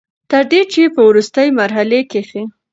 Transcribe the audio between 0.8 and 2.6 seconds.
په ورورستۍ مرحله کښې